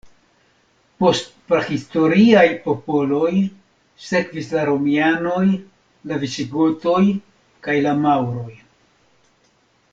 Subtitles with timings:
[1.01, 3.29] Post prahistoriaj popoloj
[4.07, 5.45] sekvis la Romianoj,
[6.13, 7.05] la Visigotoj
[7.69, 8.51] kaj la Maŭroj.